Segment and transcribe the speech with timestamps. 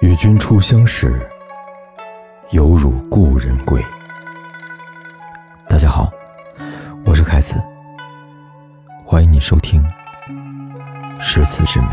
[0.00, 1.20] 与君初相识，
[2.50, 3.82] 犹如故人归。
[5.68, 6.10] 大家好，
[7.04, 7.56] 我是凯子，
[9.04, 9.82] 欢迎你收听
[11.20, 11.86] 《诗词之美》。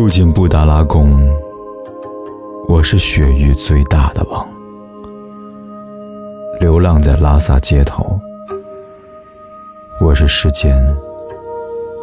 [0.00, 1.20] 住进布达拉宫，
[2.66, 4.48] 我是雪域最大的王。
[6.58, 8.18] 流浪在拉萨街头，
[10.00, 10.74] 我是世间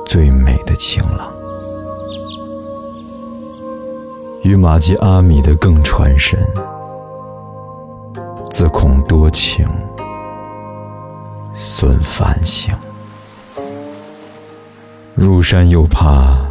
[0.05, 1.27] 最美的情郎。
[4.43, 6.39] 与玛吉阿米的更传神，
[8.51, 9.67] 自恐多情
[11.51, 12.75] 损梵行。
[15.15, 16.46] 入山又怕。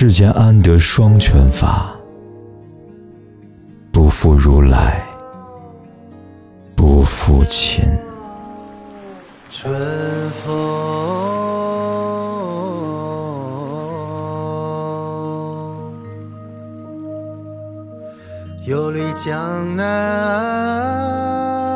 [0.00, 1.92] 世间安得双全法？
[3.90, 5.04] 不负如来，
[6.76, 7.82] 不负卿。
[9.50, 9.74] 春
[10.30, 10.54] 风
[18.64, 21.67] 游历江南。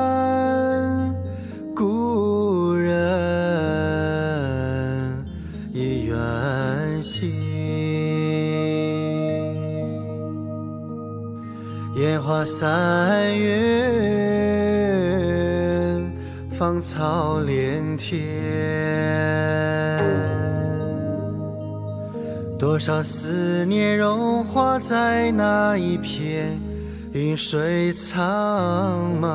[11.94, 13.54] 烟花三月，
[16.58, 18.18] 芳草连天。
[22.58, 26.58] 多少思念融化在那一片
[27.12, 29.28] 云水苍茫。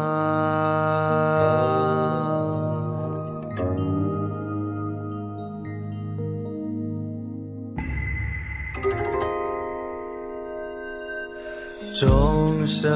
[12.00, 12.37] 钟
[12.68, 12.92] 声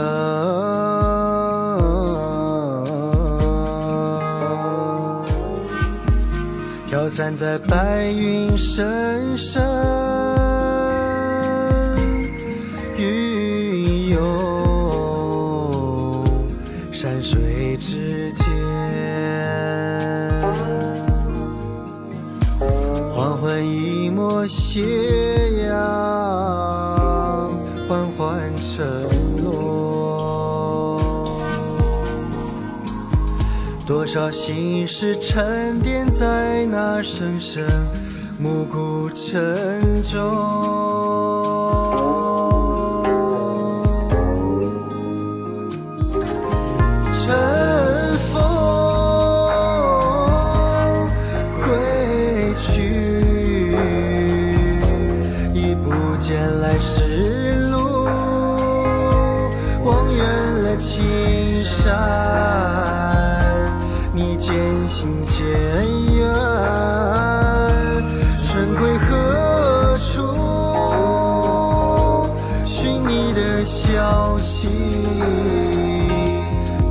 [6.87, 9.63] 飘散在白云深深，
[12.97, 14.19] 云游
[16.91, 18.45] 山水之间，
[23.15, 25.30] 黄昏一抹斜
[33.91, 37.61] 多少心事沉淀在那声声
[38.39, 40.17] 暮鼓晨钟
[47.11, 47.35] 乘
[48.31, 48.31] 风
[51.57, 53.75] 归去
[55.53, 58.05] 已不见来时路
[59.83, 60.25] 望远
[60.63, 62.20] 了青山。
[72.81, 74.67] 寻你的消息，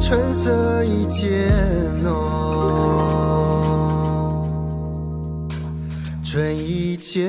[0.01, 1.51] 春色已渐
[2.01, 2.15] 浓，
[6.23, 7.28] 春意渐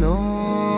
[0.00, 0.71] 浓。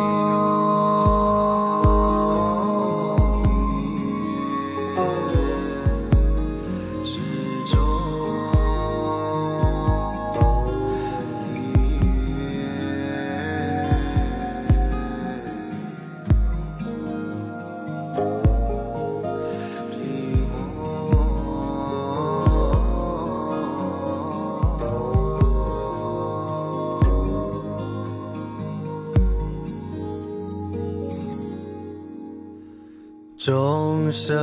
[33.44, 34.34] 钟声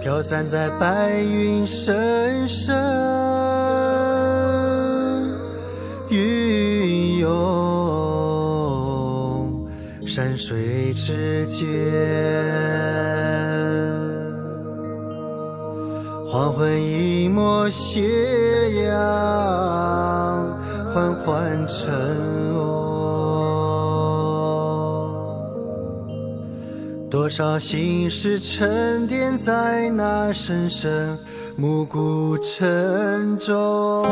[0.00, 2.72] 飘散在白云深深，
[6.10, 7.28] 云涌
[10.06, 11.66] 山水之间，
[16.24, 18.94] 黄昏一抹斜阳。
[20.96, 21.92] 缓缓沉
[22.54, 22.64] 落，
[27.10, 31.18] 多少心事沉淀在那深深
[31.54, 34.02] 暮鼓晨钟。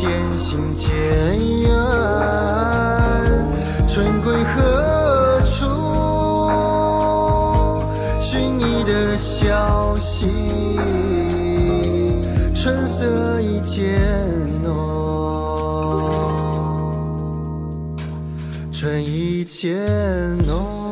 [0.00, 0.08] 渐
[0.38, 0.88] 行渐
[1.58, 1.68] 远，
[3.88, 5.66] 春归何处？
[8.20, 10.28] 寻你的消息，
[12.54, 14.00] 春色已渐
[14.62, 14.70] 浓，
[18.70, 19.84] 春意渐
[20.46, 20.87] 浓。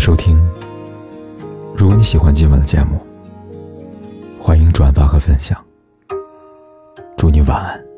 [0.00, 0.34] 收听。
[1.76, 2.98] 如果你喜欢今晚的节目，
[4.40, 5.62] 欢迎转发和分享。
[7.18, 7.89] 祝你晚安。